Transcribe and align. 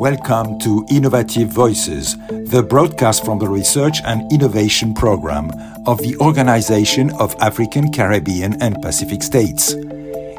Welcome 0.00 0.58
to 0.60 0.86
Innovative 0.88 1.50
Voices, 1.50 2.16
the 2.28 2.64
broadcast 2.66 3.22
from 3.22 3.38
the 3.38 3.46
Research 3.46 3.98
and 4.06 4.32
Innovation 4.32 4.94
Program 4.94 5.50
of 5.86 5.98
the 5.98 6.16
Organization 6.22 7.10
of 7.20 7.36
African, 7.38 7.92
Caribbean, 7.92 8.56
and 8.62 8.80
Pacific 8.80 9.22
States. 9.22 9.74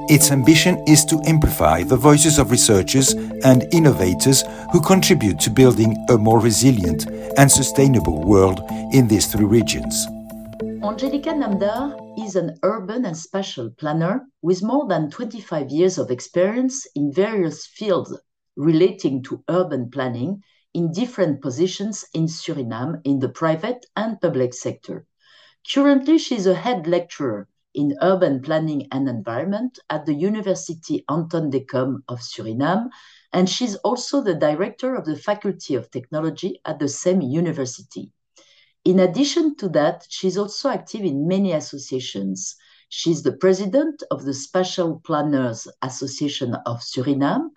Its 0.10 0.32
ambition 0.32 0.84
is 0.88 1.06
to 1.06 1.22
amplify 1.28 1.84
the 1.84 1.96
voices 1.96 2.40
of 2.40 2.50
researchers 2.50 3.14
and 3.44 3.72
innovators 3.72 4.44
who 4.72 4.82
contribute 4.82 5.40
to 5.42 5.52
building 5.52 5.96
a 6.10 6.18
more 6.18 6.40
resilient 6.40 7.06
and 7.38 7.52
sustainable 7.52 8.24
world 8.24 8.62
in 8.94 9.08
these 9.08 9.28
three 9.28 9.46
regions. 9.46 10.08
Angelika 10.84 11.30
Namdar 11.30 12.18
is 12.26 12.36
an 12.36 12.58
urban 12.64 13.06
and 13.06 13.16
spatial 13.16 13.70
planner 13.78 14.26
with 14.42 14.64
more 14.64 14.88
than 14.88 15.12
25 15.12 15.70
years 15.70 16.00
of 16.00 16.10
experience 16.10 16.88
in 16.96 17.14
various 17.14 17.68
fields 17.68 18.12
relating 18.56 19.24
to 19.24 19.44
urban 19.50 19.90
planning 19.90 20.44
in 20.74 20.92
different 20.92 21.42
positions 21.42 22.06
in 22.14 22.26
Suriname 22.26 23.02
in 23.04 23.20
the 23.20 23.30
private 23.30 23.86
and 23.96 24.20
public 24.22 24.54
sector. 24.54 25.06
Currently, 25.72 26.18
she 26.18 26.36
is 26.36 26.48
a 26.48 26.56
head 26.56 26.88
lecturer 26.88 27.48
in 27.74 27.98
urban 28.02 28.42
planning 28.42 28.88
and 28.92 29.08
environment 29.08 29.80
at 29.90 30.06
the 30.06 30.14
University 30.14 31.06
Anton 31.10 31.50
de 31.50 31.62
Kom 31.62 32.04
of 32.08 32.20
Suriname, 32.20 32.90
and 33.34 33.50
she's 33.50 33.76
also 33.78 34.22
the 34.22 34.36
director 34.36 34.96
of 34.96 35.06
the 35.06 35.16
Faculty 35.16 35.76
of 35.76 35.90
Technology 35.92 36.60
at 36.66 36.80
the 36.80 36.90
same 36.90 37.22
university. 37.22 38.12
In 38.84 39.00
addition 39.00 39.56
to 39.58 39.70
that, 39.70 40.06
she's 40.10 40.38
also 40.38 40.70
active 40.70 41.02
in 41.02 41.28
many 41.28 41.52
associations. 41.54 42.56
She's 42.90 43.24
the 43.24 43.38
president 43.38 44.04
of 44.12 44.26
the 44.26 44.34
Spatial 44.34 45.00
Planners 45.06 45.68
Association 45.82 46.56
of 46.66 46.82
Suriname, 46.82 47.52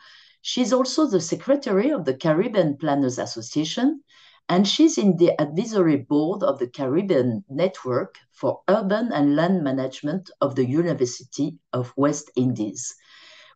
She's 0.46 0.74
also 0.74 1.06
the 1.06 1.22
secretary 1.22 1.88
of 1.88 2.04
the 2.04 2.12
Caribbean 2.12 2.76
Planners 2.76 3.18
Association, 3.18 4.04
and 4.46 4.68
she's 4.68 4.98
in 4.98 5.16
the 5.16 5.32
advisory 5.40 5.96
board 5.96 6.42
of 6.42 6.58
the 6.58 6.66
Caribbean 6.66 7.46
Network 7.48 8.16
for 8.30 8.60
Urban 8.68 9.10
and 9.10 9.36
Land 9.36 9.64
Management 9.64 10.30
of 10.42 10.54
the 10.54 10.66
University 10.66 11.56
of 11.72 11.94
West 11.96 12.30
Indies. 12.36 12.94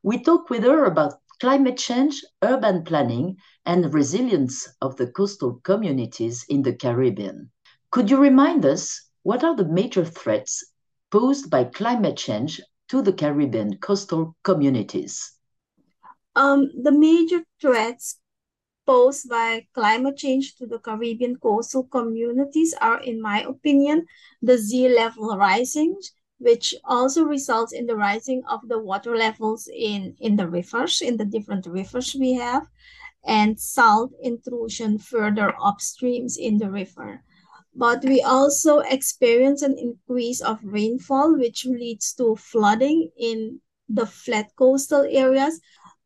We 0.03 0.22
talk 0.22 0.48
with 0.48 0.62
her 0.62 0.86
about 0.86 1.20
climate 1.41 1.77
change, 1.77 2.25
urban 2.42 2.84
planning, 2.84 3.36
and 3.67 3.92
resilience 3.92 4.67
of 4.80 4.97
the 4.97 5.08
coastal 5.08 5.61
communities 5.64 6.47
in 6.48 6.62
the 6.62 6.73
Caribbean. 6.73 7.50
Could 7.91 8.08
you 8.08 8.17
remind 8.17 8.64
us 8.64 9.11
what 9.25 9.45
are 9.45 9.55
the 9.55 9.69
major 9.69 10.06
threats 10.06 10.64
posed 11.11 11.50
by 11.50 11.64
climate 11.64 12.17
change 12.17 12.62
to 12.89 13.02
the 13.02 13.12
Caribbean 13.12 13.77
coastal 13.77 14.34
communities? 14.42 15.38
Um, 16.34 16.71
the 16.83 16.93
major 16.93 17.43
threats 17.61 18.21
posed 18.87 19.29
by 19.29 19.67
climate 19.75 20.17
change 20.17 20.57
to 20.57 20.67
the 20.67 20.79
Caribbean 20.79 21.37
coastal 21.37 21.85
communities 21.85 22.75
are, 22.81 23.01
in 23.03 23.20
my 23.20 23.43
opinion, 23.43 24.07
the 24.41 24.57
sea 24.57 24.89
level 24.89 25.37
rising, 25.37 25.95
which 26.39 26.75
also 26.85 27.25
results 27.25 27.73
in 27.73 27.87
the 27.87 27.97
rising 27.97 28.43
of 28.48 28.61
the 28.69 28.79
water 28.79 29.17
levels 29.17 29.69
in, 29.75 30.17
in 30.20 30.37
the 30.37 30.48
rivers, 30.48 31.03
in 31.03 31.17
the 31.17 31.25
different 31.25 31.67
rivers 31.67 32.17
we 32.19 32.33
have, 32.33 32.67
and 33.27 33.61
salt 33.61 34.13
intrusion 34.23 34.98
further 34.98 35.53
upstreams 35.61 36.39
in 36.39 36.57
the 36.57 36.70
river. 36.70 37.23
But 37.75 38.03
we 38.05 38.23
also 38.23 38.79
experience 38.79 39.63
an 39.63 39.77
increase 39.79 40.41
of 40.41 40.59
rainfall, 40.63 41.37
which 41.37 41.67
leads 41.67 42.15
to 42.15 42.37
flooding 42.37 43.11
in 43.19 43.61
the 43.89 44.07
flat 44.07 44.51
coastal 44.57 45.07
areas, 45.09 45.61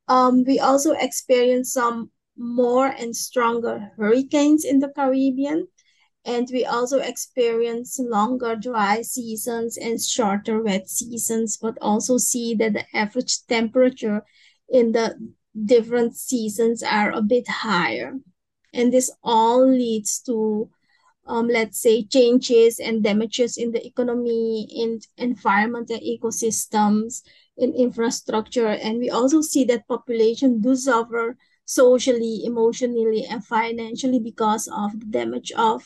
um, 0.09 0.45
we 0.45 0.59
also 0.59 0.93
experienced 0.93 1.73
some 1.73 2.11
more 2.37 2.87
and 2.87 3.15
stronger 3.15 3.93
hurricanes 3.97 4.65
in 4.65 4.79
the 4.79 4.89
Caribbean. 4.89 5.69
And 6.25 6.49
we 6.53 6.65
also 6.65 6.99
experience 6.99 7.99
longer 7.99 8.55
dry 8.55 9.03
seasons 9.03 9.77
and 9.77 10.01
shorter 10.01 10.63
wet 10.63 10.89
seasons, 10.89 11.59
but 11.61 11.77
also 11.81 12.17
see 12.17 12.55
that 12.55 12.75
the 12.75 12.85
average 12.95 13.45
temperature 13.47 14.23
in 14.69 14.93
the 14.93 15.17
different 15.65 16.17
seasons 16.17 16.83
are 16.83 17.11
a 17.11 17.23
bit 17.23 17.49
higher. 17.49 18.15
And 18.73 18.93
this 18.93 19.11
all 19.23 19.69
leads 19.69 20.21
to, 20.21 20.71
um, 21.27 21.49
let's 21.49 21.81
say, 21.81 22.05
changes 22.05 22.79
and 22.79 23.03
damages 23.03 23.57
in 23.57 23.73
the 23.73 23.85
economy, 23.85 24.69
in 24.71 25.01
environment 25.19 25.91
and 25.91 26.01
ecosystems, 26.01 27.23
in 27.57 27.75
infrastructure. 27.75 28.69
And 28.69 28.99
we 28.99 29.11
also 29.11 29.41
see 29.41 29.65
that 29.65 29.89
population 29.89 30.61
do 30.61 30.75
suffer 30.77 31.37
socially, 31.65 32.43
emotionally, 32.45 33.25
and 33.25 33.45
financially 33.45 34.19
because 34.19 34.69
of 34.69 34.99
the 34.99 35.07
damage 35.07 35.53
of 35.53 35.85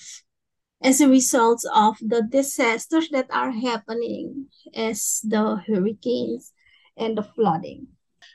as 0.83 1.01
a 1.01 1.09
result 1.09 1.63
of 1.75 1.97
the 2.01 2.23
disasters 2.31 3.09
that 3.11 3.27
are 3.31 3.51
happening 3.51 4.47
as 4.75 5.21
the 5.25 5.57
hurricanes 5.67 6.53
and 6.97 7.17
the 7.17 7.23
flooding. 7.23 7.87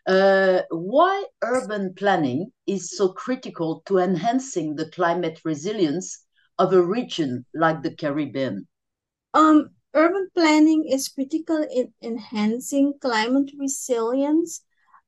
Uh, 0.08 0.62
why 0.72 1.24
urban 1.44 1.94
planning 1.94 2.52
is 2.66 2.98
so 2.98 3.10
critical 3.10 3.84
to 3.86 4.00
enhancing 4.00 4.76
the 4.76 4.90
climate 4.90 5.40
resilience 5.46 6.26
of 6.58 6.74
a 6.74 6.82
region 6.82 7.46
like 7.54 7.84
the 7.84 7.96
Caribbean? 7.96 8.68
Um, 9.34 9.70
urban 9.94 10.30
planning 10.34 10.86
is 10.88 11.10
critical 11.10 11.66
in 11.72 11.94
enhancing 12.02 12.94
climate 13.02 13.52
resilience 13.60 14.64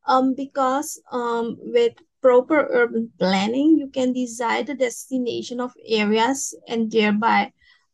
um, 0.07 0.33
because 0.35 1.01
um, 1.11 1.57
with 1.59 1.93
proper 2.21 2.67
urban 2.71 3.11
planning, 3.19 3.77
you 3.77 3.89
can 3.89 4.13
design 4.13 4.65
the 4.65 4.75
destination 4.75 5.59
of 5.59 5.73
areas 5.85 6.55
and 6.67 6.91
thereby 6.91 7.51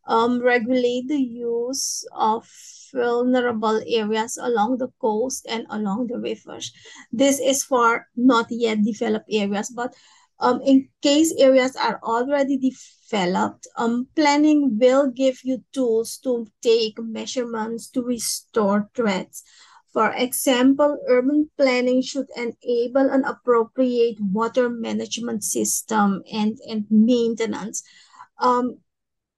um, 0.07 0.41
regulate 0.41 1.07
the 1.07 1.21
use 1.21 2.05
of 2.13 2.47
vulnerable 2.93 3.81
areas 3.87 4.37
along 4.41 4.77
the 4.77 4.89
coast 4.99 5.45
and 5.49 5.65
along 5.69 6.07
the 6.07 6.17
rivers. 6.17 6.71
This 7.11 7.39
is 7.39 7.63
for 7.63 8.07
not 8.15 8.47
yet 8.49 8.83
developed 8.83 9.29
areas, 9.29 9.69
but 9.69 9.95
um, 10.39 10.61
in 10.61 10.87
case 11.01 11.33
areas 11.37 11.75
are 11.75 11.99
already 12.03 12.57
developed, 12.57 13.67
um, 13.75 14.07
planning 14.15 14.77
will 14.79 15.11
give 15.11 15.39
you 15.43 15.63
tools 15.73 16.17
to 16.23 16.47
take 16.61 16.97
measurements 16.99 17.89
to 17.89 18.01
restore 18.01 18.89
threats. 18.95 19.43
For 19.91 20.13
example, 20.13 20.97
urban 21.07 21.49
planning 21.57 22.01
should 22.01 22.27
enable 22.37 23.09
an 23.09 23.25
appropriate 23.25 24.17
water 24.21 24.69
management 24.69 25.43
system 25.43 26.23
and, 26.31 26.57
and 26.69 26.85
maintenance. 26.89 27.83
Um, 28.37 28.77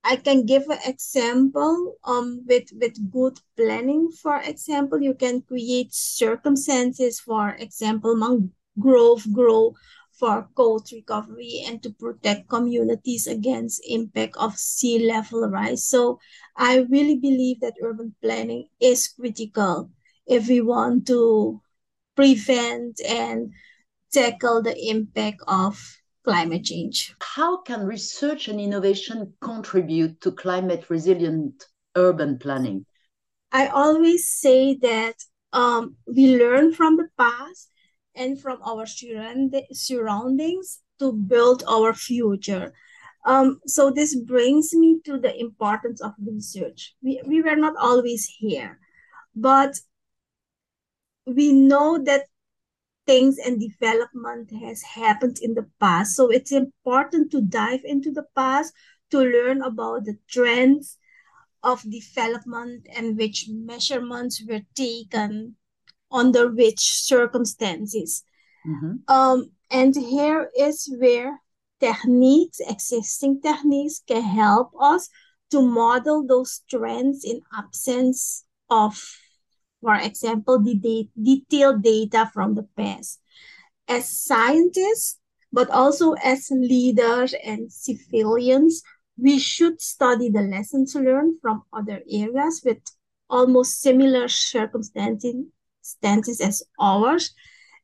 I 0.04 0.18
can 0.18 0.46
give 0.46 0.64
an 0.64 0.80
example 0.86 1.96
um, 2.04 2.44
with, 2.48 2.70
with 2.80 3.12
good 3.12 3.40
planning. 3.56 4.12
For 4.12 4.42
example, 4.42 5.02
you 5.02 5.14
can 5.14 5.42
create 5.42 5.94
circumstances, 5.94 7.20
for 7.20 7.50
example, 7.50 8.16
mangrove 8.16 9.32
grow 9.32 9.74
for 10.22 10.48
coast 10.54 10.92
recovery 10.92 11.64
and 11.66 11.82
to 11.82 11.90
protect 11.90 12.48
communities 12.48 13.26
against 13.26 13.82
impact 13.90 14.38
of 14.38 14.56
sea 14.56 15.00
level 15.00 15.50
rise. 15.50 15.84
So 15.84 16.20
I 16.56 16.86
really 16.92 17.18
believe 17.18 17.60
that 17.62 17.74
urban 17.82 18.14
planning 18.22 18.68
is 18.80 19.08
critical 19.08 19.90
if 20.28 20.48
we 20.48 20.62
want 20.62 21.08
to 21.08 21.60
prevent 22.16 23.02
and 23.02 23.52
tackle 24.14 24.62
the 24.62 24.78
impact 24.90 25.42
of 25.48 25.82
climate 26.24 26.66
change. 26.66 27.16
How 27.20 27.64
can 27.64 27.84
research 27.84 28.48
and 28.48 28.62
innovation 28.62 29.34
contribute 29.42 30.22
to 30.22 30.32
climate 30.34 30.86
resilient 30.92 31.66
urban 31.96 32.38
planning? 32.38 32.86
I 33.52 33.68
always 33.74 34.30
say 34.30 34.76
that 34.84 35.16
um, 35.52 35.96
we 36.06 36.38
learn 36.38 36.74
from 36.74 36.98
the 36.98 37.08
past 37.18 37.71
and 38.16 38.40
from 38.40 38.62
our 38.64 38.86
surroundings 38.86 40.82
to 41.00 41.14
build 41.14 41.64
our 41.68 41.94
future. 41.94 42.74
Um, 43.26 43.60
so 43.68 43.92
this 43.92 44.16
brings 44.16 44.74
me 44.74 45.00
to 45.06 45.20
the 45.20 45.38
importance 45.40 46.02
of 46.02 46.14
research. 46.20 46.96
We, 47.04 47.22
we 47.26 47.42
were 47.42 47.56
not 47.56 47.76
always 47.78 48.26
here, 48.26 48.80
but 49.36 49.76
we 51.26 51.52
know 51.52 52.02
that 52.04 52.26
things 53.06 53.38
and 53.38 53.60
development 53.60 54.52
has 54.64 54.82
happened 54.82 55.38
in 55.42 55.54
the 55.54 55.68
past. 55.80 56.16
So 56.16 56.30
it's 56.30 56.52
important 56.52 57.32
to 57.32 57.42
dive 57.42 57.82
into 57.84 58.12
the 58.12 58.26
past 58.36 58.74
to 59.12 59.20
learn 59.20 59.62
about 59.62 60.06
the 60.06 60.18
trends 60.30 60.98
of 61.64 61.84
development 61.90 62.88
and 62.96 63.18
which 63.18 63.48
measurements 63.50 64.44
were 64.48 64.62
taken 64.76 65.56
under 66.12 66.50
which 66.50 66.80
circumstances. 66.80 68.24
Mm-hmm. 68.68 69.12
Um, 69.12 69.52
and 69.70 69.96
here 69.96 70.50
is 70.58 70.94
where 71.00 71.40
techniques, 71.80 72.60
existing 72.60 73.42
techniques, 73.42 74.02
can 74.08 74.22
help 74.22 74.72
us 74.80 75.10
to 75.52 75.62
model 75.62 76.26
those 76.26 76.62
trends 76.70 77.24
in 77.24 77.42
absence 77.56 78.46
of, 78.70 79.02
for 79.82 79.96
example, 79.96 80.60
the 80.60 80.76
de- 80.76 81.12
detailed 81.22 81.84
data 81.84 82.30
from 82.34 82.56
the 82.56 82.68
past. 82.78 83.20
As 83.88 84.08
scientists, 84.08 85.20
but 85.52 85.70
also 85.70 86.14
as 86.14 86.48
leaders 86.52 87.34
and 87.44 87.72
civilians, 87.72 88.84
we 89.18 89.38
should 89.40 89.82
study 89.82 90.30
the 90.30 90.42
lessons 90.42 90.96
learned 90.96 91.36
from 91.42 91.64
other 91.74 92.02
areas 92.10 92.62
with 92.64 92.80
almost 93.30 93.82
similar 93.82 94.28
circumstances 94.28 95.36
as 96.42 96.64
ours. 96.80 97.34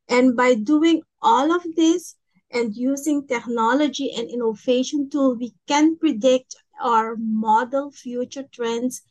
And 0.10 0.36
by 0.36 0.56
doing 0.56 1.02
all 1.22 1.52
of 1.54 1.64
this 1.76 2.16
and 2.52 2.76
using 2.76 3.28
technology 3.28 4.14
and 4.16 4.30
innovation 4.30 5.10
tool, 5.10 5.36
we 5.36 5.54
can 5.68 5.98
predict 5.98 6.56
or 6.84 7.18
model 7.18 7.92
future 7.92 8.46
trends 8.52 9.02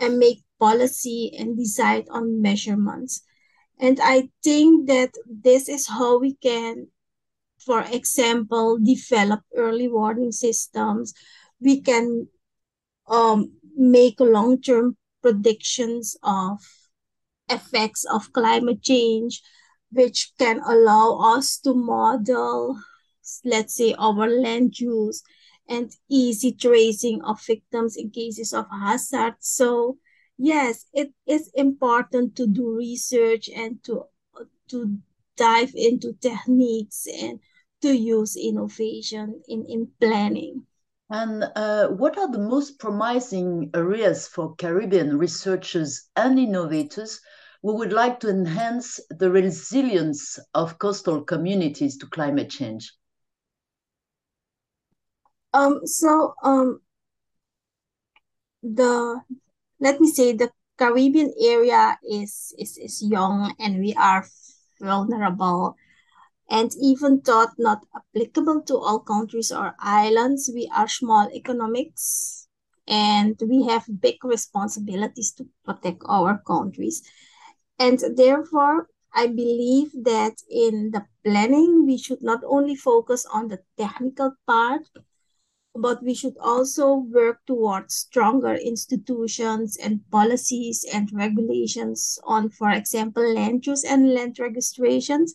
and 0.00 0.18
make 0.18 0.42
policy 0.58 1.32
and 1.38 1.56
decide 1.56 2.06
on 2.10 2.42
measurements. 2.42 3.22
And 3.78 3.98
I 4.02 4.28
think 4.42 4.88
that 4.88 5.10
this 5.26 5.68
is 5.68 5.88
how 5.88 6.18
we 6.18 6.34
can, 6.34 6.88
for 7.58 7.80
example, 7.82 8.78
develop 8.78 9.40
early 9.56 9.88
warning 9.88 10.32
systems. 10.32 11.14
We 11.60 11.80
can 11.80 12.28
um, 13.08 13.52
make 13.76 14.20
long-term 14.20 14.96
predictions 15.22 16.16
of 16.22 16.58
effects 17.48 18.04
of 18.04 18.32
climate 18.32 18.82
change, 18.82 19.42
which 19.90 20.32
can 20.38 20.60
allow 20.60 21.36
us 21.36 21.58
to 21.58 21.74
model, 21.74 22.78
let's 23.44 23.74
say, 23.74 23.94
our 23.98 24.28
land 24.28 24.78
use 24.78 25.22
and 25.68 25.90
easy 26.08 26.52
tracing 26.52 27.22
of 27.22 27.40
victims 27.42 27.96
in 27.96 28.10
cases 28.10 28.52
of 28.52 28.66
hazard. 28.70 29.34
So 29.40 29.98
yes, 30.38 30.86
it 30.92 31.12
is 31.26 31.50
important 31.54 32.36
to 32.36 32.46
do 32.46 32.76
research 32.76 33.48
and 33.48 33.82
to 33.84 34.04
to 34.68 34.98
dive 35.36 35.72
into 35.74 36.14
techniques 36.14 37.06
and 37.06 37.40
to 37.82 37.92
use 37.96 38.36
innovation 38.36 39.42
in, 39.48 39.64
in 39.68 39.88
planning. 40.00 40.66
And 41.12 41.44
uh, 41.56 41.88
what 41.88 42.16
are 42.16 42.32
the 42.32 42.38
most 42.38 42.78
promising 42.78 43.68
areas 43.74 44.26
for 44.26 44.56
Caribbean 44.56 45.18
researchers 45.18 46.08
and 46.16 46.38
innovators 46.38 47.20
who 47.60 47.76
would 47.76 47.92
like 47.92 48.18
to 48.20 48.30
enhance 48.30 48.98
the 49.10 49.30
resilience 49.30 50.38
of 50.54 50.78
coastal 50.78 51.22
communities 51.22 51.98
to 51.98 52.06
climate 52.06 52.48
change? 52.48 52.94
Um, 55.52 55.86
so 55.86 56.34
um, 56.42 56.80
the 58.62 59.20
let 59.80 60.00
me 60.00 60.10
say 60.10 60.32
the 60.32 60.50
Caribbean 60.78 61.34
area 61.38 61.98
is 62.08 62.54
is 62.58 62.78
is 62.78 63.02
young 63.02 63.54
and 63.60 63.80
we 63.80 63.92
are 64.00 64.26
vulnerable 64.80 65.76
and 66.52 66.70
even 66.82 67.22
thought 67.22 67.54
not 67.58 67.80
applicable 67.96 68.60
to 68.60 68.76
all 68.76 69.00
countries 69.00 69.50
or 69.50 69.74
islands. 69.80 70.50
We 70.54 70.70
are 70.76 70.86
small 70.86 71.30
economics 71.34 72.46
and 72.86 73.40
we 73.48 73.64
have 73.64 74.00
big 74.02 74.22
responsibilities 74.22 75.32
to 75.32 75.46
protect 75.64 76.02
our 76.06 76.42
countries. 76.46 77.02
And 77.78 77.98
therefore, 78.16 78.88
I 79.14 79.28
believe 79.28 79.92
that 80.04 80.34
in 80.50 80.90
the 80.90 81.06
planning, 81.24 81.86
we 81.86 81.96
should 81.96 82.22
not 82.22 82.42
only 82.46 82.76
focus 82.76 83.26
on 83.32 83.48
the 83.48 83.60
technical 83.78 84.34
part, 84.46 84.82
but 85.74 86.02
we 86.02 86.14
should 86.14 86.36
also 86.38 86.96
work 86.96 87.40
towards 87.46 87.94
stronger 87.94 88.54
institutions 88.54 89.78
and 89.78 90.00
policies 90.10 90.84
and 90.92 91.10
regulations 91.14 92.18
on, 92.24 92.50
for 92.50 92.70
example, 92.70 93.24
land 93.34 93.66
use 93.66 93.82
and 93.84 94.12
land 94.12 94.38
registrations. 94.38 95.34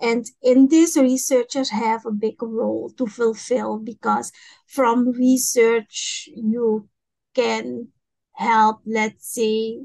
And 0.00 0.26
in 0.42 0.68
this, 0.68 0.96
researchers 0.96 1.70
have 1.70 2.04
a 2.04 2.12
big 2.12 2.42
role 2.42 2.90
to 2.98 3.06
fulfill 3.06 3.78
because 3.78 4.30
from 4.66 5.10
research, 5.12 6.28
you 6.34 6.88
can 7.34 7.88
help, 8.32 8.80
let's 8.84 9.32
say, 9.32 9.80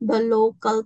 the 0.00 0.20
local 0.20 0.84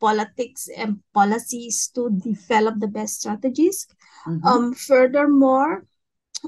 politics 0.00 0.68
and 0.76 1.00
policies 1.12 1.88
to 1.94 2.10
develop 2.10 2.78
the 2.78 2.86
best 2.86 3.20
strategies. 3.20 3.88
Mm-hmm. 4.26 4.46
Um, 4.46 4.74
furthermore, 4.74 5.86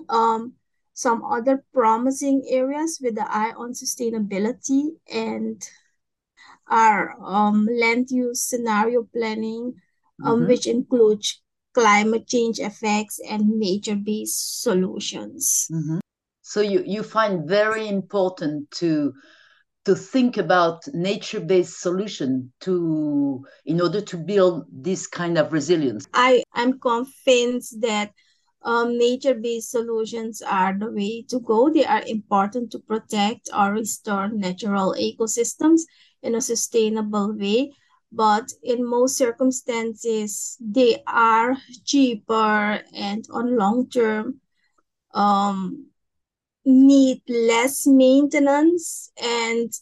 um, 0.09 0.55
some 0.93 1.25
other 1.25 1.65
promising 1.73 2.47
areas 2.49 3.01
with 3.03 3.15
the 3.15 3.27
eye 3.27 3.53
on 3.57 3.73
sustainability 3.73 4.91
and 5.11 5.67
our 6.69 7.17
um, 7.25 7.67
land 7.67 8.11
use 8.11 8.43
scenario 8.43 9.03
planning, 9.13 9.75
um, 10.25 10.41
mm-hmm. 10.41 10.49
which 10.49 10.67
includes 10.67 11.43
climate 11.75 12.27
change 12.27 12.59
effects 12.59 13.21
and 13.29 13.49
nature-based 13.49 14.63
solutions. 14.63 15.69
Mm-hmm. 15.71 15.99
So 16.43 16.61
you, 16.61 16.83
you 16.85 17.03
find 17.03 17.49
very 17.49 17.89
important 17.89 18.71
to 18.73 19.13
to 19.87 19.95
think 19.95 20.37
about 20.37 20.87
nature-based 20.93 21.81
solution 21.81 22.53
to 22.61 23.43
in 23.65 23.81
order 23.81 24.03
to 24.03 24.17
build 24.19 24.67
this 24.71 25.07
kind 25.07 25.39
of 25.39 25.53
resilience. 25.55 26.07
I 26.13 26.43
am 26.55 26.79
convinced 26.79 27.81
that 27.81 28.13
um, 28.63 28.99
nature-based 28.99 29.71
solutions 29.71 30.43
are 30.43 30.79
the 30.79 30.91
way 30.91 31.25
to 31.31 31.41
go. 31.41 31.71
They 31.71 31.87
are 31.87 32.03
important 32.07 32.73
to 32.73 32.79
protect 32.79 33.49
or 33.57 33.73
restore 33.73 34.29
natural 34.29 34.95
ecosystems 35.01 35.81
in 36.23 36.35
a 36.35 36.41
sustainable 36.43 37.35
way. 37.35 37.73
But 38.13 38.53
in 38.63 38.85
most 38.85 39.17
circumstances, 39.17 40.57
they 40.61 41.03
are 41.07 41.57
cheaper 41.85 42.83
and 42.95 43.25
on 43.31 43.57
long 43.57 43.89
term 43.89 44.41
um, 45.15 45.87
need 46.65 47.23
less 47.29 47.87
maintenance 47.87 49.11
and 49.23 49.73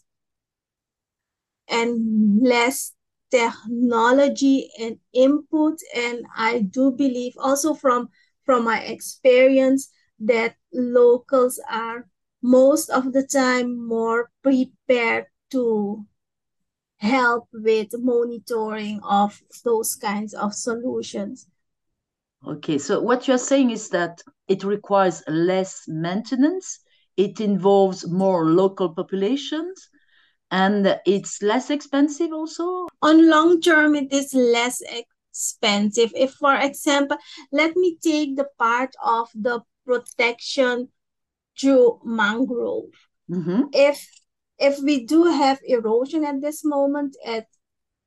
and 1.68 2.42
less 2.42 2.92
technology 3.30 4.70
and 4.78 4.98
input. 5.12 5.78
And 5.94 6.24
I 6.36 6.60
do 6.60 6.90
believe 6.92 7.34
also 7.38 7.74
from 7.74 8.08
from 8.44 8.64
my 8.64 8.80
experience 8.80 9.90
that 10.20 10.56
locals 10.72 11.60
are 11.70 12.08
most 12.42 12.88
of 12.88 13.12
the 13.12 13.26
time 13.26 13.86
more 13.86 14.30
prepared 14.42 15.26
to 15.50 16.06
help 16.98 17.48
with 17.52 17.88
monitoring 17.98 19.00
of 19.02 19.40
those 19.64 19.96
kinds 19.96 20.34
of 20.34 20.52
solutions. 20.52 21.46
Okay, 22.46 22.78
so 22.78 23.00
what 23.00 23.26
you're 23.26 23.38
saying 23.38 23.70
is 23.70 23.88
that 23.90 24.22
it 24.46 24.62
requires 24.62 25.22
less 25.26 25.84
maintenance, 25.88 26.80
it 27.16 27.40
involves 27.40 28.06
more 28.08 28.46
local 28.46 28.90
populations, 28.90 29.88
and 30.50 30.98
it's 31.04 31.42
less 31.42 31.70
expensive 31.70 32.32
also? 32.32 32.86
On 33.02 33.28
long 33.28 33.60
term, 33.60 33.94
it 33.94 34.12
is 34.12 34.32
less 34.32 34.80
expensive. 34.80 36.12
If, 36.16 36.32
for 36.32 36.54
example, 36.54 37.18
let 37.52 37.76
me 37.76 37.98
take 38.02 38.36
the 38.36 38.48
part 38.58 38.94
of 39.04 39.28
the 39.34 39.60
protection 39.84 40.88
through 41.60 42.00
mangrove. 42.04 42.90
Mm-hmm. 43.30 43.62
If 43.72 44.06
if 44.58 44.78
we 44.82 45.04
do 45.04 45.24
have 45.24 45.60
erosion 45.64 46.24
at 46.24 46.40
this 46.40 46.64
moment 46.64 47.16
at 47.24 47.46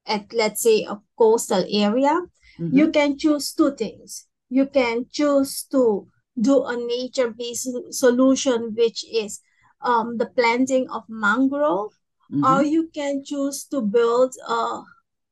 at 0.06 0.34
let's 0.34 0.62
say 0.62 0.84
a 0.84 1.00
coastal 1.18 1.64
area, 1.70 2.20
mm-hmm. 2.60 2.76
you 2.76 2.92
can 2.92 3.18
choose 3.18 3.54
two 3.54 3.76
things. 3.76 4.28
You 4.50 4.66
can 4.66 5.06
choose 5.12 5.64
to 5.72 6.08
do 6.40 6.64
a 6.66 6.76
nature-based 6.76 7.94
solution, 7.94 8.74
which 8.76 9.06
is 9.14 9.40
um, 9.82 10.18
the 10.18 10.26
planting 10.26 10.90
of 10.90 11.04
mangrove, 11.08 11.94
mm-hmm. 12.32 12.44
or 12.44 12.64
you 12.64 12.90
can 12.94 13.24
choose 13.24 13.66
to 13.66 13.82
build 13.82 14.34
a, 14.48 14.82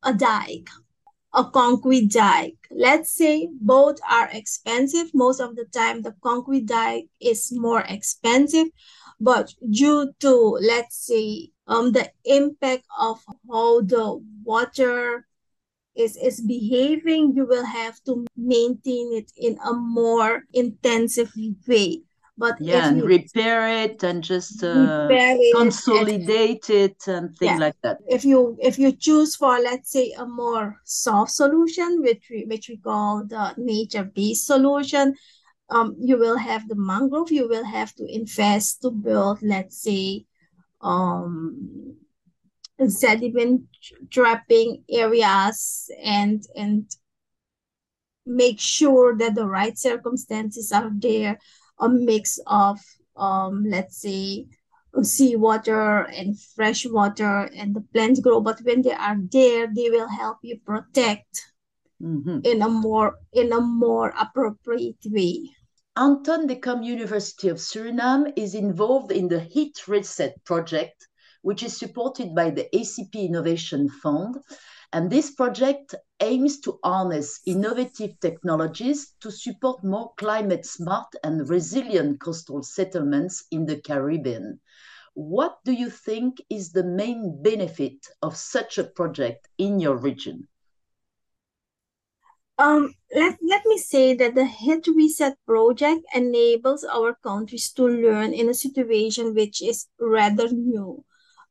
a 0.03 0.13
dike 0.13 0.69
a 1.33 1.45
concrete 1.45 2.11
dike. 2.11 2.57
Let's 2.71 3.11
say 3.11 3.49
both 3.61 3.99
are 4.09 4.29
expensive. 4.31 5.11
Most 5.13 5.39
of 5.39 5.55
the 5.55 5.65
time, 5.65 6.01
the 6.01 6.15
concrete 6.23 6.65
dike 6.65 7.07
is 7.19 7.51
more 7.51 7.81
expensive, 7.81 8.67
but 9.19 9.53
due 9.69 10.11
to, 10.19 10.57
let's 10.61 10.95
say, 11.07 11.51
um, 11.67 11.91
the 11.91 12.11
impact 12.25 12.85
of 12.99 13.23
how 13.49 13.81
the 13.81 14.23
water 14.43 15.27
is, 15.95 16.15
is 16.17 16.41
behaving, 16.41 17.33
you 17.35 17.45
will 17.45 17.65
have 17.65 18.01
to 18.05 18.25
maintain 18.37 19.13
it 19.13 19.31
in 19.35 19.57
a 19.65 19.73
more 19.73 20.43
intensive 20.53 21.31
way. 21.67 22.01
But 22.37 22.55
yeah, 22.61 22.87
and 22.87 23.03
repair 23.03 23.83
it 23.83 24.01
and 24.01 24.23
just 24.23 24.63
uh, 24.63 25.09
it 25.11 25.57
consolidate 25.57 26.69
and, 26.69 26.79
it 26.79 27.07
and 27.07 27.37
things 27.37 27.51
yeah. 27.51 27.57
like 27.57 27.75
that. 27.83 27.97
If 28.07 28.23
you 28.23 28.55
if 28.61 28.79
you 28.79 28.93
choose 28.93 29.35
for 29.35 29.59
let's 29.59 29.91
say 29.91 30.13
a 30.17 30.25
more 30.25 30.79
soft 30.85 31.31
solution, 31.31 32.01
which 32.01 32.27
we 32.31 32.45
which 32.45 32.69
we 32.69 32.77
call 32.77 33.25
the 33.25 33.53
nature-based 33.57 34.45
solution, 34.45 35.15
um, 35.69 35.95
you 35.99 36.17
will 36.17 36.37
have 36.37 36.67
the 36.67 36.75
mangrove. 36.75 37.31
You 37.31 37.47
will 37.47 37.65
have 37.65 37.93
to 37.95 38.05
invest 38.05 38.81
to 38.81 38.91
build, 38.91 39.39
let's 39.41 39.81
say, 39.81 40.25
um, 40.81 41.95
sediment 42.87 43.63
trapping 44.09 44.83
areas 44.89 45.91
and 46.01 46.43
and 46.55 46.89
make 48.25 48.59
sure 48.59 49.17
that 49.17 49.35
the 49.35 49.47
right 49.47 49.77
circumstances 49.77 50.71
are 50.71 50.91
there, 50.93 51.39
a 51.79 51.89
mix 51.89 52.39
of, 52.45 52.79
um, 53.17 53.65
let's 53.65 53.99
say, 54.01 54.45
seawater 55.01 56.01
and 56.03 56.39
fresh 56.39 56.85
water 56.85 57.49
and 57.55 57.75
the 57.75 57.81
plants 57.93 58.19
grow. 58.19 58.39
But 58.39 58.59
when 58.63 58.81
they 58.81 58.93
are 58.93 59.17
there, 59.31 59.67
they 59.67 59.89
will 59.89 60.07
help 60.07 60.37
you 60.41 60.59
protect 60.65 61.53
mm-hmm. 62.01 62.39
in 62.43 62.61
a 62.61 62.69
more 62.69 63.17
in 63.33 63.51
a 63.51 63.61
more 63.61 64.13
appropriate 64.19 65.03
way. 65.05 65.49
Anton 65.99 66.47
de 66.47 66.55
Kom 66.55 66.81
University 66.81 67.49
of 67.49 67.57
Suriname 67.57 68.31
is 68.37 68.55
involved 68.55 69.11
in 69.11 69.27
the 69.27 69.41
Heat 69.41 69.85
Reset 69.85 70.33
project, 70.45 71.09
which 71.41 71.61
is 71.61 71.75
supported 71.75 72.33
by 72.33 72.51
the 72.51 72.69
ACP 72.73 73.15
Innovation 73.15 73.89
Fund. 73.89 74.37
And 74.93 75.09
this 75.09 75.31
project 75.31 75.95
aims 76.21 76.61
to 76.61 76.79
harness 76.85 77.41
innovative 77.45 78.17
technologies 78.21 79.13
to 79.19 79.29
support 79.29 79.83
more 79.83 80.13
climate 80.15 80.65
smart 80.65 81.13
and 81.21 81.49
resilient 81.49 82.21
coastal 82.21 82.63
settlements 82.63 83.43
in 83.51 83.65
the 83.65 83.81
Caribbean. 83.81 84.61
What 85.15 85.57
do 85.65 85.73
you 85.73 85.89
think 85.89 86.41
is 86.49 86.71
the 86.71 86.85
main 86.85 87.43
benefit 87.43 88.07
of 88.21 88.37
such 88.37 88.77
a 88.77 88.85
project 88.85 89.49
in 89.57 89.81
your 89.81 89.97
region? 89.97 90.47
Um, 92.59 92.93
let, 93.15 93.37
let 93.41 93.65
me 93.65 93.77
say 93.77 94.13
that 94.15 94.35
the 94.35 94.43
HIT 94.43 94.87
Reset 94.93 95.33
project 95.45 96.01
enables 96.13 96.83
our 96.83 97.15
countries 97.23 97.71
to 97.71 97.87
learn 97.87 98.33
in 98.33 98.49
a 98.49 98.53
situation 98.53 99.33
which 99.33 99.63
is 99.63 99.87
rather 99.97 100.49
new. 100.49 101.05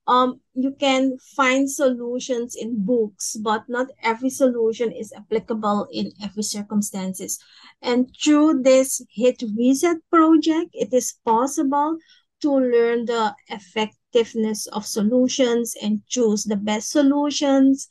Um, 0.07 0.41
you 0.55 0.75
can 0.79 1.17
find 1.35 1.71
solutions 1.71 2.55
in 2.55 2.85
books, 2.85 3.37
but 3.43 3.65
not 3.69 3.87
every 4.03 4.29
solution 4.29 4.93
is 4.93 5.11
applicable 5.17 5.89
in 5.91 6.13
every 6.23 6.43
circumstances. 6.43 7.39
And 7.81 8.15
through 8.23 8.63
this 8.63 9.01
HIT 9.11 9.45
Reset 9.57 9.97
project, 10.11 10.71
it 10.75 10.93
is 10.93 11.15
possible 11.25 11.97
to 12.43 12.53
learn 12.53 13.07
the 13.07 13.35
effectiveness 13.49 14.67
of 14.69 14.85
solutions 14.85 15.75
and 15.83 16.07
choose 16.07 16.45
the 16.45 16.57
best 16.57 16.91
solutions 16.91 17.89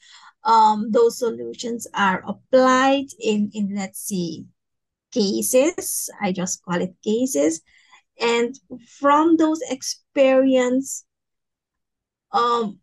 um, 0.48 0.92
those 0.92 1.20
solutions 1.20 1.88
are 1.94 2.24
applied 2.26 3.08
in, 3.20 3.52
in, 3.54 3.76
let's 3.76 4.00
see, 4.00 4.46
cases. 5.12 6.10
I 6.22 6.32
just 6.32 6.64
call 6.64 6.82
it 6.82 6.96
cases. 7.04 7.62
And 8.20 8.58
from 9.00 9.36
those 9.36 9.60
experience, 9.70 11.06
um, 12.32 12.80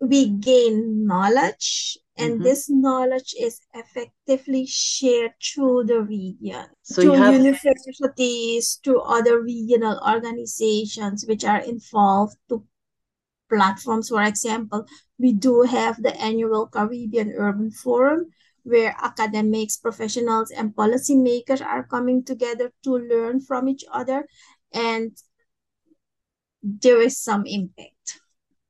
we 0.00 0.28
gain 0.28 1.06
knowledge 1.06 1.96
and 2.18 2.34
mm-hmm. 2.34 2.42
this 2.44 2.68
knowledge 2.68 3.34
is 3.40 3.60
effectively 3.74 4.66
shared 4.66 5.32
through 5.42 5.84
the 5.84 6.00
region 6.00 6.66
so 6.82 7.02
to 7.02 7.12
have... 7.12 7.34
universities 7.34 8.78
to 8.82 9.00
other 9.00 9.40
regional 9.40 9.98
organizations 10.06 11.24
which 11.26 11.44
are 11.44 11.60
involved 11.60 12.36
to 12.48 12.62
platforms. 13.48 14.08
For 14.08 14.22
example, 14.22 14.86
we 15.18 15.32
do 15.32 15.62
have 15.62 16.02
the 16.02 16.14
annual 16.20 16.66
Caribbean 16.66 17.32
Urban 17.36 17.70
Forum 17.70 18.26
where 18.62 18.96
academics, 19.00 19.76
professionals, 19.76 20.50
and 20.50 20.74
policymakers 20.74 21.64
are 21.64 21.84
coming 21.84 22.24
together 22.24 22.72
to 22.82 22.98
learn 22.98 23.40
from 23.40 23.68
each 23.68 23.84
other 23.92 24.26
and 24.72 25.16
there 26.62 27.00
is 27.00 27.18
some 27.18 27.46
impact. 27.46 28.20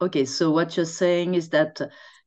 Okay, 0.03 0.27
so 0.27 0.51
what 0.51 0.77
you're 0.77 0.85
saying 0.85 1.35
is 1.35 1.49
that 1.49 1.81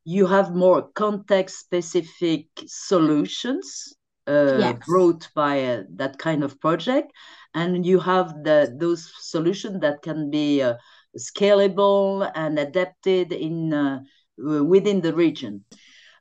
you 0.04 0.26
have 0.26 0.56
more 0.56 0.90
context 0.94 1.60
specific 1.60 2.48
solutions 2.66 3.94
uh, 4.26 4.58
yes. 4.60 4.80
brought 4.88 5.28
by 5.36 5.64
uh, 5.64 5.84
that 5.96 6.18
kind 6.18 6.44
of 6.44 6.60
project 6.60 7.12
and 7.54 7.86
you 7.86 8.00
have 8.00 8.44
the 8.44 8.76
those 8.80 9.12
solutions 9.20 9.80
that 9.82 10.02
can 10.02 10.30
be 10.30 10.62
uh, 10.62 10.74
scalable 11.18 12.30
and 12.36 12.60
adapted 12.60 13.32
in 13.32 13.74
uh, 13.74 14.00
within 14.38 15.02
the 15.02 15.14
region. 15.14 15.66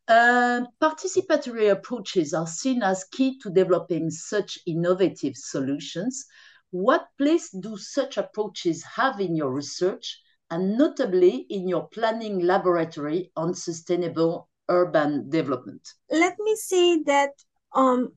Uh, 0.09 0.63
participatory 0.81 1.71
approaches 1.71 2.33
are 2.33 2.47
seen 2.47 2.83
as 2.83 3.05
key 3.13 3.39
to 3.41 3.51
developing 3.51 4.11
such 4.11 4.59
innovative 4.67 5.37
solutions. 5.37 6.25
What 6.71 7.09
place 7.19 7.51
do 7.51 7.77
such 7.77 8.17
approaches 8.17 8.83
have 8.85 9.21
in 9.21 9.37
your 9.37 9.53
research 9.53 10.21
and 10.51 10.79
notably 10.79 11.47
in 11.51 11.69
your 11.69 11.89
planning 11.89 12.41
laboratory 12.41 13.31
on 13.37 13.55
sustainable 13.55 14.49
urban 14.71 15.29
development? 15.29 15.87
Let 16.11 16.39
me 16.39 16.57
say 16.57 17.03
that 17.03 17.33
um, 17.75 18.13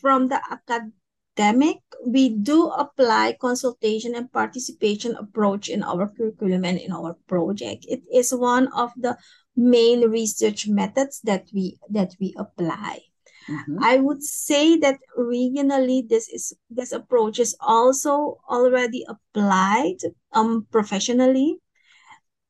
from 0.00 0.28
the 0.28 0.40
acad 0.50 0.92
academic, 1.36 1.78
we 2.06 2.28
do 2.28 2.68
apply 2.68 3.36
consultation 3.40 4.14
and 4.14 4.30
participation 4.32 5.16
approach 5.16 5.68
in 5.68 5.82
our 5.82 6.08
curriculum 6.08 6.64
and 6.64 6.78
in 6.78 6.92
our 6.92 7.16
project. 7.26 7.86
It 7.88 8.02
is 8.12 8.34
one 8.34 8.68
of 8.72 8.92
the 8.96 9.16
main 9.56 10.10
research 10.10 10.68
methods 10.68 11.20
that 11.24 11.46
we 11.52 11.78
that 11.90 12.14
we 12.20 12.34
apply. 12.36 13.00
Mm-hmm. 13.48 13.84
I 13.84 13.96
would 13.98 14.22
say 14.22 14.76
that 14.78 14.98
regionally 15.18 16.08
this 16.08 16.28
is 16.28 16.54
this 16.70 16.92
approach 16.92 17.38
is 17.38 17.56
also 17.60 18.38
already 18.48 19.04
applied 19.06 19.98
um 20.32 20.66
professionally 20.70 21.58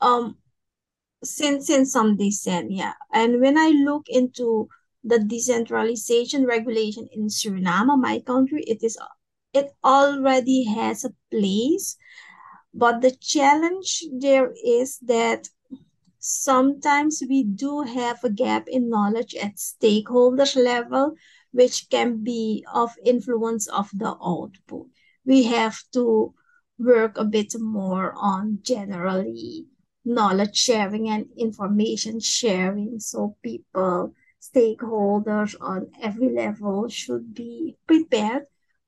um 0.00 0.36
since 1.22 1.66
since 1.66 1.92
some 1.92 2.16
decennia. 2.16 2.94
And 3.12 3.40
when 3.40 3.58
I 3.58 3.68
look 3.70 4.06
into 4.08 4.68
the 5.04 5.18
decentralization 5.18 6.46
regulation 6.46 7.06
in 7.12 7.28
Suriname, 7.28 8.00
my 8.00 8.20
country, 8.20 8.62
it 8.66 8.82
is 8.82 8.98
it 9.52 9.70
already 9.84 10.64
has 10.64 11.04
a 11.04 11.14
place. 11.30 11.96
But 12.72 13.02
the 13.02 13.12
challenge 13.12 14.02
there 14.18 14.52
is 14.64 14.98
that 15.00 15.48
sometimes 16.18 17.22
we 17.28 17.44
do 17.44 17.82
have 17.82 18.24
a 18.24 18.30
gap 18.30 18.66
in 18.66 18.88
knowledge 18.88 19.34
at 19.36 19.56
stakeholders 19.56 20.56
level, 20.56 21.14
which 21.52 21.88
can 21.90 22.24
be 22.24 22.64
of 22.72 22.90
influence 23.04 23.68
of 23.68 23.88
the 23.92 24.16
output. 24.24 24.88
We 25.24 25.44
have 25.44 25.78
to 25.92 26.34
work 26.78 27.16
a 27.16 27.24
bit 27.24 27.54
more 27.60 28.12
on 28.16 28.58
generally 28.62 29.66
knowledge 30.04 30.56
sharing 30.56 31.08
and 31.08 31.26
information 31.36 32.20
sharing 32.20 32.98
so 32.98 33.36
people 33.42 34.12
stakeholders 34.44 35.54
on 35.60 35.90
every 36.02 36.30
level 36.30 36.88
should 36.88 37.34
be 37.34 37.76
prepared 37.86 38.46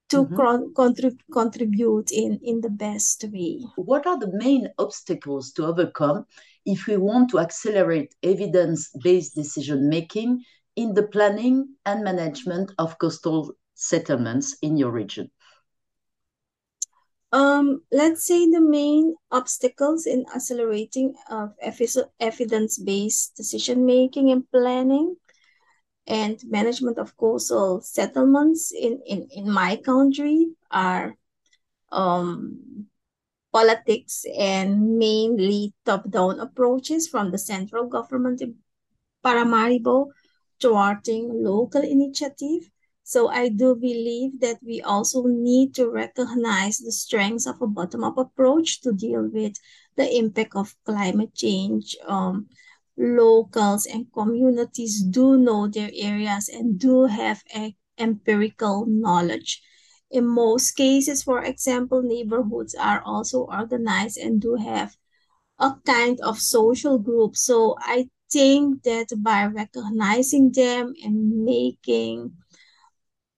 to 0.09 0.25
mm-hmm. 0.25 0.73
contrib- 0.75 1.21
contribute 1.33 2.13
in, 2.13 2.39
in 2.43 2.61
the 2.61 2.71
best 2.71 3.25
way. 3.33 3.61
What 3.77 4.07
are 4.07 4.19
the 4.19 4.33
main 4.33 4.69
obstacles 4.79 5.53
to 5.53 5.67
overcome 5.67 6.27
if 6.65 6.87
we 6.87 6.97
want 6.97 7.31
to 7.31 7.39
accelerate 7.39 8.15
evidence 8.23 8.91
based 9.03 9.35
decision 9.35 9.89
making 9.89 10.45
in 10.77 10.95
the 10.95 11.09
planning 11.09 11.75
and 11.85 12.05
management 12.05 12.73
of 12.79 12.99
coastal 12.99 13.53
settlements 13.75 14.57
in 14.63 14.77
your 14.77 14.91
region? 14.91 15.31
Um, 17.33 17.83
let's 17.91 18.25
say 18.25 18.49
the 18.49 18.61
main 18.61 19.17
obstacles 19.33 20.07
in 20.07 20.25
accelerating 20.35 21.15
of 21.29 21.55
evidence 22.21 22.79
based 22.79 23.37
decision 23.37 23.85
making 23.85 24.31
and 24.31 24.49
planning 24.51 25.17
and 26.07 26.39
management 26.49 26.99
of 26.99 27.17
coastal 27.17 27.81
settlements 27.81 28.73
in, 28.73 29.01
in, 29.07 29.29
in 29.31 29.51
my 29.51 29.77
country 29.77 30.49
are 30.71 31.17
um, 31.91 32.87
politics 33.53 34.25
and 34.39 34.99
mainly 34.99 35.75
top-down 35.85 36.41
approaches 36.41 37.09
from 37.09 37.31
the 37.31 37.39
central 37.39 37.87
government 37.89 38.41
in 38.41 38.55
Paramaribo 39.25 40.07
thwarting 40.61 41.31
local 41.33 41.83
initiative. 41.83 42.71
So 43.03 43.29
I 43.29 43.49
do 43.49 43.75
believe 43.75 44.41
that 44.41 44.59
we 44.63 44.83
also 44.83 45.25
need 45.27 45.75
to 45.77 45.89
recognize 45.89 46.79
the 46.79 46.93
strengths 46.93 47.47
of 47.47 47.63
a 47.63 47.67
bottom-up 47.67 48.19
approach 48.19 48.81
to 48.83 48.93
deal 48.93 49.29
with 49.33 49.55
the 49.97 50.17
impact 50.17 50.57
of 50.57 50.75
climate 50.85 51.35
change 51.35 51.97
um, 52.07 52.49
locals 52.99 53.87
and 53.87 54.13
communities 54.13 55.03
do 55.03 55.37
know 55.37 55.69
their 55.69 55.91
areas 55.95 56.49
and 56.49 56.79
do 56.79 57.05
have 57.07 57.43
empirical 57.99 58.87
knowledge. 58.87 59.63
In 60.11 60.27
most 60.27 60.73
cases, 60.73 61.23
for 61.23 61.43
example, 61.43 62.03
neighborhoods 62.03 62.75
are 62.75 63.03
also 63.05 63.41
organized 63.45 64.19
and 64.19 64.41
do 64.41 64.55
have 64.57 64.97
a 65.59 65.75
kind 65.87 66.21
of 66.21 66.39
social 66.41 66.99
group. 66.99 67.37
So 67.37 67.77
I 67.81 68.09
think 68.31 68.83
that 68.85 69.09
by 69.23 69.47
recognizing 69.47 70.53
them 70.53 70.95
and 71.03 71.45
making 71.45 72.33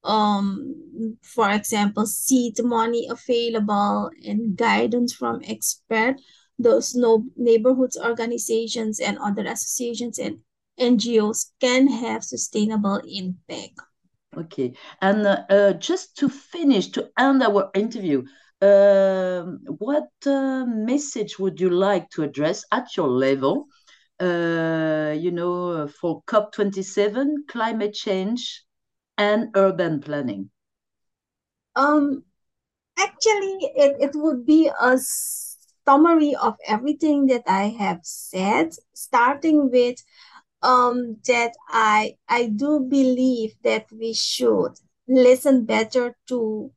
um 0.04 1.16
for 1.22 1.50
example 1.50 2.06
seed 2.06 2.54
money 2.62 3.06
available 3.10 4.10
and 4.24 4.56
guidance 4.56 5.12
from 5.12 5.40
expert 5.44 6.16
those 6.58 6.94
no 6.94 7.24
neighborhoods 7.36 7.96
organizations 7.96 9.00
and 9.00 9.18
other 9.18 9.46
associations 9.46 10.18
and 10.18 10.38
NGOs 10.78 11.50
can 11.60 11.88
have 11.88 12.24
sustainable 12.24 13.00
impact. 13.08 13.80
Okay. 14.36 14.74
And 15.00 15.26
uh, 15.26 15.44
uh, 15.50 15.72
just 15.74 16.16
to 16.18 16.28
finish, 16.28 16.88
to 16.88 17.10
end 17.18 17.42
our 17.42 17.70
interview, 17.74 18.24
uh, 18.60 19.42
what 19.78 20.08
uh, 20.26 20.64
message 20.66 21.38
would 21.38 21.60
you 21.60 21.70
like 21.70 22.08
to 22.10 22.22
address 22.22 22.64
at 22.72 22.96
your 22.96 23.08
level, 23.08 23.66
uh, 24.20 25.14
you 25.16 25.30
know, 25.30 25.88
for 25.88 26.22
COP27, 26.26 27.48
climate 27.48 27.94
change 27.94 28.64
and 29.16 29.48
urban 29.54 30.00
planning? 30.00 30.50
Um, 31.74 32.24
actually, 32.98 33.58
it, 33.76 33.96
it 34.00 34.10
would 34.14 34.44
be 34.44 34.68
a 34.68 34.98
summary 35.88 36.34
of 36.34 36.56
everything 36.66 37.26
that 37.26 37.44
I 37.46 37.68
have 37.78 38.00
said, 38.02 38.72
starting 38.94 39.70
with 39.70 39.96
um, 40.62 41.16
that 41.26 41.52
I 41.68 42.16
I 42.28 42.48
do 42.48 42.80
believe 42.80 43.54
that 43.64 43.86
we 43.92 44.12
should 44.12 44.72
listen 45.08 45.64
better 45.64 46.16
to 46.28 46.70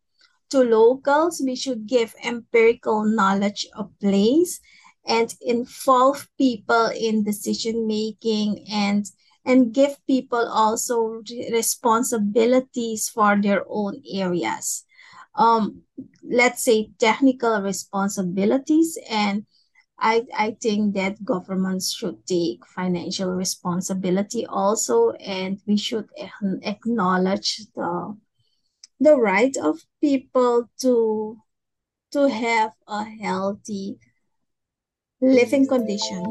to 0.51 0.63
locals. 0.63 1.41
We 1.43 1.55
should 1.55 1.87
give 1.87 2.15
empirical 2.23 3.03
knowledge 3.03 3.67
a 3.75 3.83
place 3.83 4.61
and 5.05 5.33
involve 5.41 6.27
people 6.37 6.87
in 6.95 7.23
decision 7.23 7.87
making 7.87 8.65
and 8.71 9.05
and 9.43 9.73
give 9.73 9.97
people 10.07 10.47
also 10.47 11.21
responsibilities 11.51 13.09
for 13.09 13.41
their 13.41 13.65
own 13.67 14.01
areas 14.13 14.85
um 15.35 15.81
let's 16.31 16.63
say 16.63 16.89
technical 16.97 17.61
responsibilities 17.61 18.97
and 19.09 19.45
I, 20.01 20.25
I 20.35 20.57
think 20.59 20.95
that 20.95 21.23
governments 21.23 21.93
should 21.93 22.25
take 22.25 22.65
financial 22.65 23.29
responsibility 23.35 24.47
also, 24.47 25.11
and 25.11 25.61
we 25.67 25.77
should 25.77 26.09
acknowledge 26.63 27.61
the 27.75 28.17
the 28.99 29.15
right 29.15 29.55
of 29.57 29.85
people 30.01 30.69
to 30.81 31.37
to 32.13 32.29
have 32.29 32.71
a 32.87 33.03
healthy 33.03 33.99
living 35.21 35.67
condition. 35.67 36.23